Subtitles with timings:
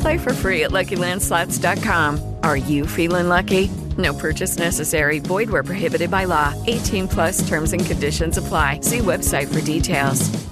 [0.00, 2.36] Play for free at LuckyLandSlots.com.
[2.42, 3.68] Are you feeling lucky?
[3.96, 5.18] No purchase necessary.
[5.18, 6.54] Void where prohibited by law.
[6.66, 8.80] 18 plus terms and conditions apply.
[8.80, 10.48] See website for details.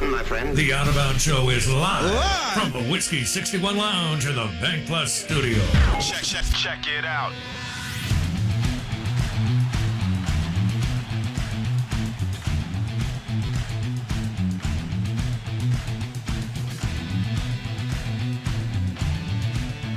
[0.00, 0.56] My friend.
[0.56, 4.86] The Out of Bounds Show is live, from the Whiskey 61 Lounge in the Bank
[4.86, 5.58] Plus studio.
[6.00, 7.32] Check, check, check it out.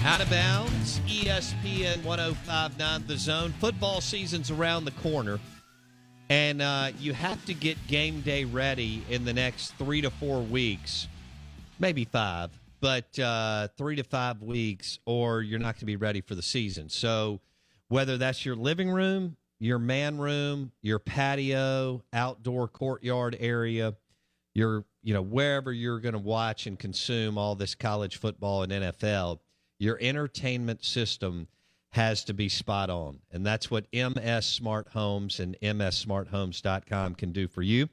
[0.08, 3.54] Out of bounds, ESPN 1059 The Zone.
[3.60, 5.38] Football season's around the corner,
[6.30, 10.42] and uh, you have to get game day ready in the next three to four
[10.42, 11.10] weeks,
[11.78, 16.22] maybe five, but uh, three to five weeks, or you're not going to be ready
[16.22, 16.88] for the season.
[16.88, 17.42] So,
[17.90, 23.94] whether that's your living room, your man room, your patio, outdoor courtyard area,
[24.54, 28.72] your you know wherever you're going to watch and consume all this college football and
[28.72, 29.40] NFL,
[29.80, 31.48] your entertainment system
[31.92, 33.20] has to be spot on.
[33.32, 37.90] And that's what MS Smart Homes and mssmarthomes.com can do for you.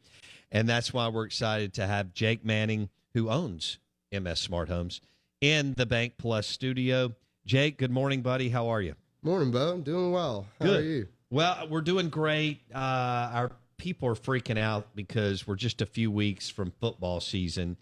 [0.53, 3.79] And that's why we're excited to have Jake Manning, who owns
[4.13, 5.01] MS Smart Homes,
[5.41, 7.13] in the Bank Plus studio.
[7.47, 8.49] Jake, good morning, buddy.
[8.49, 8.95] How are you?
[9.23, 9.73] Morning, Bo.
[9.73, 10.47] I'm doing well.
[10.61, 10.81] How Good.
[10.81, 11.09] are you?
[11.31, 12.61] Well, we're doing great.
[12.75, 17.77] Uh, our people are freaking out because we're just a few weeks from football season.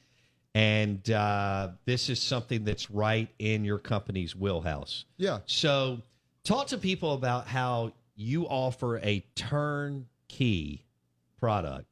[0.55, 5.07] And uh, this is something that's right in your company's wheelhouse.
[5.17, 5.39] Yeah.
[5.47, 6.03] So,
[6.45, 10.85] talk to people about how you offer a turnkey
[11.39, 11.87] product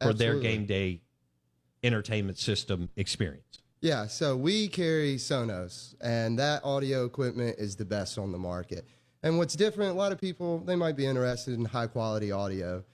[0.00, 1.00] for their game day
[1.82, 3.62] entertainment system experience.
[3.80, 8.84] Yeah, so we carry Sonos, and that audio equipment is the best on the market.
[9.22, 12.84] And what's different, a lot of people, they might be interested in high quality audio,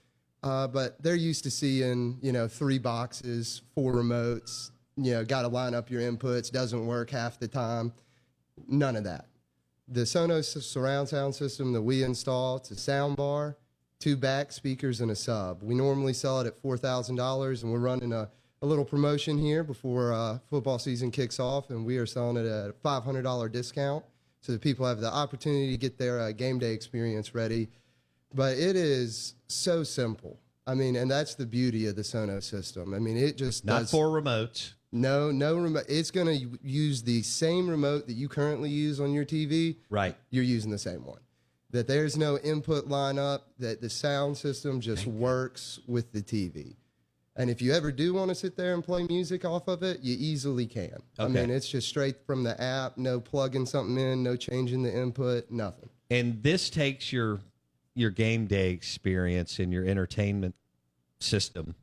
[0.43, 5.43] uh, but they're used to seeing, you know, three boxes, four remotes, you know, got
[5.43, 7.93] to line up your inputs, doesn't work half the time.
[8.67, 9.25] None of that.
[9.87, 13.57] The Sonos surround sound system that we install, it's a sound bar,
[13.99, 15.63] two back speakers, and a sub.
[15.63, 18.29] We normally sell it at $4,000, and we're running a,
[18.61, 22.45] a little promotion here before uh, football season kicks off, and we are selling it
[22.45, 24.03] at a $500 discount
[24.41, 27.69] so that people have the opportunity to get their uh, game day experience ready.
[28.33, 30.39] But it is so simple.
[30.65, 32.93] I mean, and that's the beauty of the Sonos system.
[32.93, 34.73] I mean, it just Not does four remotes.
[34.91, 35.85] No, no remote.
[35.87, 39.77] It's going to use the same remote that you currently use on your TV.
[39.89, 40.15] Right.
[40.29, 41.19] You're using the same one.
[41.71, 46.75] That there's no input lineup, that the sound system just works with the TV.
[47.35, 49.99] And if you ever do want to sit there and play music off of it,
[50.01, 50.97] you easily can.
[51.19, 54.97] I mean, it's just straight from the app, no plugging something in, no changing the
[54.97, 55.89] input, nothing.
[56.09, 57.41] and this takes your
[57.93, 60.55] your game day experience and your entertainment
[61.19, 61.75] system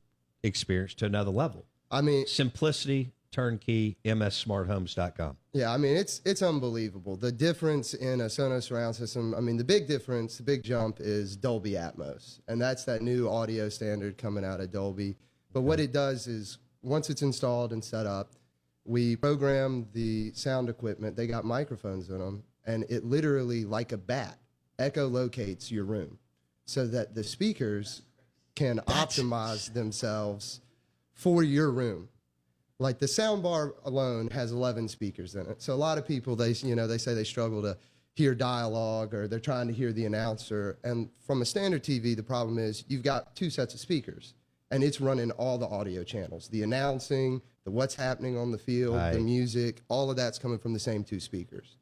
[0.43, 1.67] experience to another level.
[1.95, 5.37] I mean, Simplicity, turnkey, mssmarthomes.com.
[5.53, 7.17] Yeah, I mean it's it's unbelievable.
[7.17, 9.33] The difference in a Sonos surround system.
[9.35, 13.29] I mean, the big difference, the big jump is Dolby Atmos, and that's that new
[13.29, 15.15] audio standard coming out of Dolby.
[15.53, 18.33] But what it does is once it's installed and set up,
[18.85, 21.17] we program the sound equipment.
[21.17, 24.39] They got microphones in them, and it literally, like a bat,
[24.81, 26.19] echolocates your room,
[26.67, 28.03] so that the speakers
[28.57, 30.61] can optimize themselves
[31.15, 32.09] for your room
[32.79, 36.37] like the sound bar alone has 11 speakers in it so a lot of people
[36.37, 37.77] they you know they say they struggle to
[38.15, 40.79] hear dialogue or they're trying to hear the announcer.
[40.85, 44.35] And from a standard TV, the problem is you've got two sets of speakers
[44.71, 48.97] and it's running all the audio channels the announcing, the what's happening on the field,
[48.97, 49.15] Right.
[49.15, 51.77] the music, all of that's coming from the same two speakers.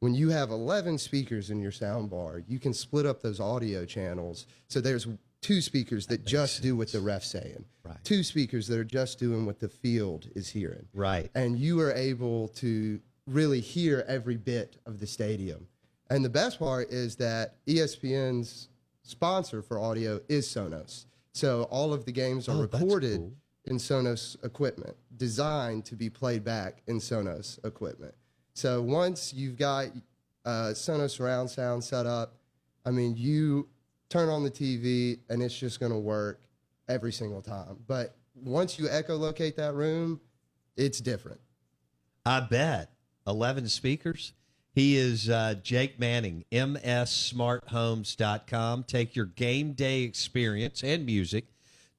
[0.00, 3.84] When you have 11 speakers in your sound bar, you can split up those audio
[3.84, 4.46] channels.
[4.68, 5.06] So there's
[5.40, 7.96] two speakers that just do what the ref's saying, Right.
[8.04, 11.30] two speakers that are just doing what the field is hearing Right.
[11.34, 15.66] and you are able to really hear every bit of the stadium.
[16.10, 18.68] And the best part is that ESPN's
[19.02, 21.06] sponsor for audio is Sonos.
[21.32, 23.32] So all of the games are Oh, recorded cool.
[23.64, 28.14] in Sonos equipment, designed to be played back in Sonos equipment.
[28.54, 29.86] So once you've got
[30.44, 32.34] uh, Sonos surround sound set up,
[32.84, 33.68] I mean, you
[34.10, 36.42] turn on the TV and it's just going to work
[36.88, 37.78] every single time.
[37.86, 40.20] But once you echolocate that room,
[40.76, 41.40] it's different.
[42.26, 42.90] I bet.
[43.26, 44.34] 11 speakers.
[44.72, 48.84] He is uh, Jake Manning, mssmarthomes.com.
[48.84, 51.46] Take your game day experience and music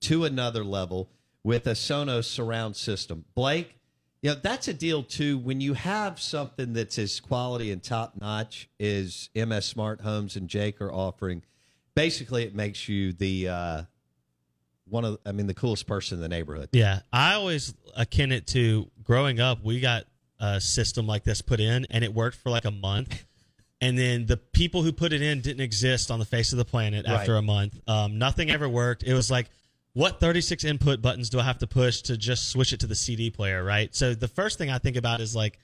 [0.01, 1.09] to another level
[1.43, 3.25] with a Sonos surround system.
[3.35, 3.77] Blake,
[4.21, 5.37] you know, that's a deal too.
[5.37, 10.47] When you have something that's as quality and top notch as MS Smart Homes and
[10.47, 11.43] Jake are offering,
[11.95, 13.81] basically it makes you the uh,
[14.87, 16.69] one of, I mean, the coolest person in the neighborhood.
[16.71, 19.63] Yeah, I always akin it to growing up.
[19.63, 20.03] We got
[20.39, 23.25] a system like this put in, and it worked for like a month,
[23.81, 26.65] and then the people who put it in didn't exist on the face of the
[26.65, 27.39] planet after Right.
[27.39, 27.79] a month.
[27.87, 29.03] Um, nothing ever worked.
[29.03, 29.49] It was like,
[29.93, 32.95] what 36 input buttons do I have to push to just switch it to the
[32.95, 33.63] CD player?
[33.63, 33.93] Right.
[33.93, 35.59] So the first thing I think about is like,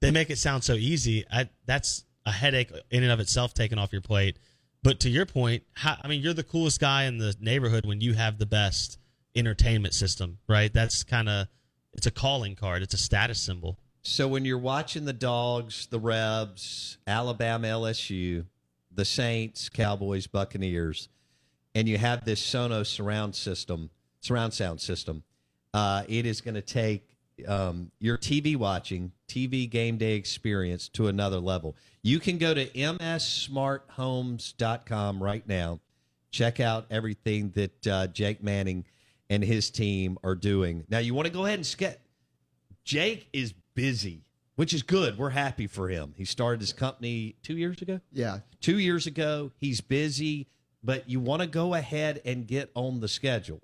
[0.00, 1.24] they make it sound so easy.
[1.32, 4.38] I, that's a headache in and of itself taken off your plate.
[4.84, 8.02] But to your point, how, I mean, you're the coolest guy in the neighborhood when
[8.02, 8.98] you have the best
[9.34, 10.72] entertainment system, right?
[10.72, 11.48] That's kind of
[11.94, 12.82] it's a calling card.
[12.82, 13.78] It's a status symbol.
[14.02, 18.44] So when you're watching the dogs, the Rebs, Alabama, LSU,
[18.92, 21.08] the Saints, Cowboys, Buccaneers,
[21.74, 23.88] and you have this Sonos surround system,
[24.20, 25.24] surround sound system,
[25.72, 27.13] uh, it is going to take
[27.46, 31.76] um, your TV watching, TV game day experience to another level.
[32.02, 35.80] You can go to mssmarthomes.com right now.
[36.30, 38.84] Check out everything that uh, Jake Manning
[39.30, 40.84] and his team are doing.
[40.88, 41.98] Now, you want to go ahead and sketch.
[42.84, 44.24] Jake is busy,
[44.56, 45.16] which is good.
[45.16, 46.14] We're happy for him.
[46.16, 48.00] He started his company two years ago.
[48.12, 48.40] Yeah.
[48.60, 49.52] Two years ago.
[49.58, 50.48] He's busy,
[50.82, 53.62] but you want to go ahead and get on the schedule.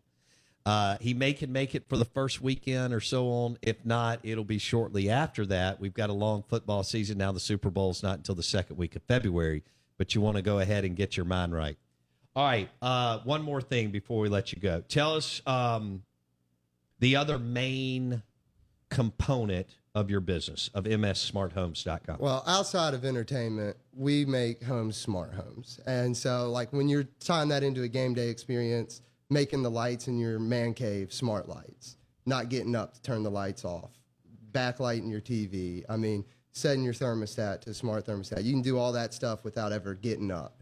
[0.70, 3.58] Uh, he may can make it for the first weekend or so on.
[3.60, 5.80] If not, it'll be shortly after that.
[5.80, 7.32] We've got a long football season now.
[7.32, 9.64] The Super Bowl's not until the second week of February,
[9.98, 11.76] but you want to go ahead and get your mind right.
[12.36, 12.68] All right.
[12.80, 14.80] Uh, one more thing before we let you go.
[14.82, 16.04] Tell us um,
[17.00, 18.22] the other main
[18.90, 19.66] component
[19.96, 22.18] of your business of mssmarthomes.com.
[22.20, 25.80] Well, outside of entertainment, we make homes smart homes.
[25.84, 30.08] And so, like, when you're tying that into a game day experience, making the lights
[30.08, 31.96] in your man cave smart lights,
[32.26, 33.92] not getting up to turn the lights off,
[34.52, 35.84] backlighting your TV.
[35.88, 38.44] I mean, setting your thermostat to a smart thermostat.
[38.44, 40.60] You can do all that stuff without ever getting up.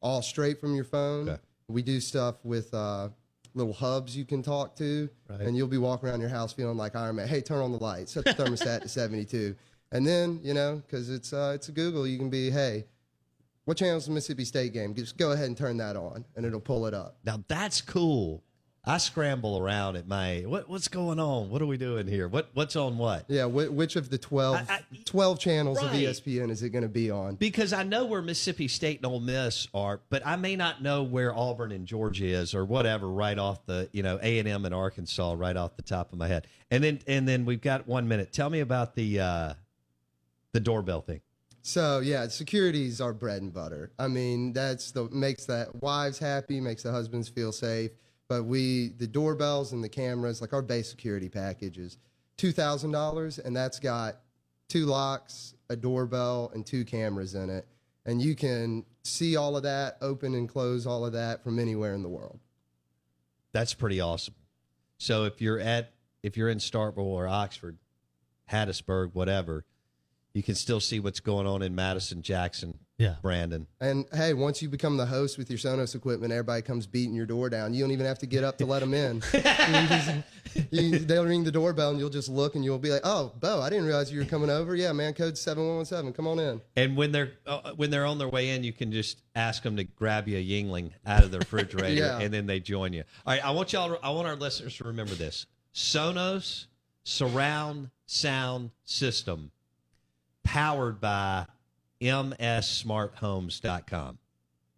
[0.00, 1.28] All straight from your phone.
[1.30, 1.40] Okay.
[1.68, 3.08] We do stuff with uh,
[3.54, 6.94] little hubs you can talk to, and you'll be walking around your house feeling like
[6.94, 7.26] Iron Man.
[7.26, 8.12] Hey, turn on the lights.
[8.12, 9.56] Set the thermostat to 72.
[9.92, 12.84] And then, you know, because it's uh, it's a Google, you can be, hey,
[13.66, 14.94] what channel's the Mississippi State game?
[14.94, 17.18] Just go ahead and turn that on, and it'll pull it up.
[17.24, 18.42] Now that's cool.
[18.88, 21.50] I scramble around at my what what's going on?
[21.50, 22.28] What are we doing here?
[22.28, 23.24] What what's on what?
[23.26, 24.70] Yeah, wh- which of the 12,
[25.04, 27.34] 12 channels of E ESPN is it going to be on?
[27.34, 31.02] Because I know where Mississippi State and Ole Miss are, but I may not know
[31.02, 34.64] where Auburn and Georgia is or whatever right off the you know A and M
[34.64, 36.46] and Arkansas right off the top of my head.
[36.70, 38.32] And then and then we've got one minute.
[38.32, 39.54] Tell me about the uh,
[40.52, 41.22] the doorbell thing.
[41.66, 43.90] So yeah, securities are bread and butter.
[43.98, 47.90] I mean, that's the makes that wives happy, makes the husbands feel safe.
[48.28, 51.98] But we the doorbells and the cameras, like our base security package is
[52.36, 54.20] two thousand dollars, and that's got
[54.68, 57.66] two locks, a doorbell, and two cameras in it.
[58.04, 61.94] And you can see all of that, open and close all of that from anywhere
[61.94, 62.38] in the world.
[63.50, 64.34] That's pretty awesome.
[64.98, 67.76] So if you're at if you're in Starkville or Oxford,
[68.52, 69.64] Hattiesburg, whatever,
[70.36, 73.14] you can still see what's going on in Madison, Jackson, Yeah.
[73.22, 73.66] Brandon.
[73.80, 77.24] And hey, once you become the host with your Sonos equipment, everybody comes beating your
[77.24, 77.72] door down.
[77.72, 79.22] You don't even have to get up to let them in.
[79.32, 80.10] You just-
[80.70, 83.60] you- they'll ring the doorbell and you'll just look and you'll be like, "Oh, Bo,
[83.62, 84.74] I didn't realize you were coming over.
[84.76, 86.12] Yeah, man, code seven one one seven.
[86.12, 88.90] Come on in." And when they're uh, when they're on their way in, you can
[88.92, 92.20] just ask them to grab you a Yuengling out of the refrigerator, Yeah.
[92.20, 93.04] and then they join you.
[93.26, 93.98] All right, I want y'all.
[94.02, 96.66] I want our listeners to remember this: Sonos
[97.04, 99.50] surround sound system,
[100.46, 101.46] powered by
[102.00, 104.18] mssmarthomes.com.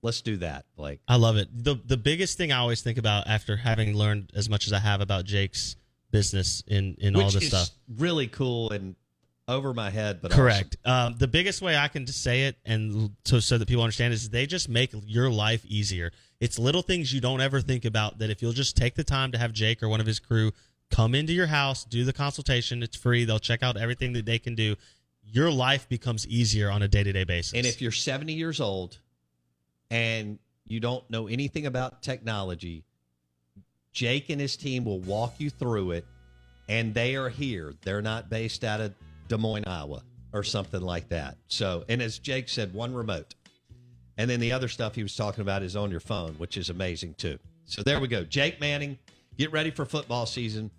[0.00, 1.00] Let's do that, Blake.
[1.08, 1.48] I love it.
[1.52, 4.78] The the biggest thing I always think about after having learned as much as I
[4.78, 5.74] have about Jake's
[6.12, 7.70] business in in all this is stuff.
[7.96, 8.94] really cool and
[9.48, 10.76] over my head, but Correct.
[10.84, 14.14] Um, the biggest way I can just say it, and so so that people understand,
[14.14, 16.12] is they just make your life easier.
[16.38, 19.32] It's little things you don't ever think about that if you'll just take the time
[19.32, 20.52] to have Jake or one of his crew
[20.90, 22.82] come into your house, do the consultation.
[22.82, 23.24] It's free.
[23.24, 24.76] They'll check out everything that they can do.
[25.30, 27.52] Your life becomes easier on a day to day basis.
[27.52, 28.98] And if you're 70 years old
[29.90, 32.84] and you don't know anything about technology,
[33.92, 36.06] Jake and his team will walk you through it.
[36.68, 37.74] And they are here.
[37.82, 38.94] They're not based out of
[39.28, 40.02] Des Moines, Iowa,
[40.34, 41.38] or something like that.
[41.48, 43.34] So, and as Jake said, one remote.
[44.18, 46.68] And then the other stuff he was talking about is on your phone, which is
[46.68, 47.38] amazing too.
[47.64, 48.24] So there we go.
[48.24, 48.98] Jake Manning,
[49.38, 50.70] get ready for football season.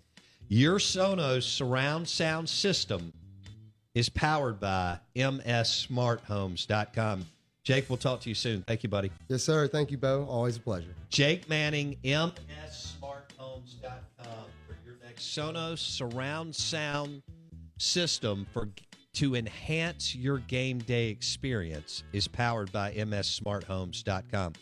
[0.48, 3.12] Your Sonos surround sound system
[3.94, 7.26] is powered by mssmarthomes.com.
[7.62, 8.62] Jake, we'll talk to you soon.
[8.62, 9.10] Thank you, buddy.
[9.28, 9.68] Yes, sir.
[9.68, 10.24] Thank you, Bo.
[10.24, 10.94] Always a pleasure.
[11.10, 17.22] Jake Manning, mssmarthomes.com for your next Sonos surround sound
[17.78, 18.68] system for
[19.14, 24.52] to enhance your game day experience is powered by mssmarthomes.com.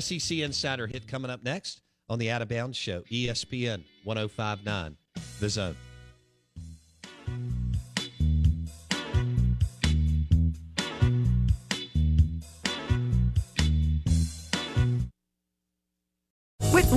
[0.00, 4.96] SEC Insider hit coming up next on the Out of Bounds Show, ESPN 1059,
[5.40, 5.76] The Zone.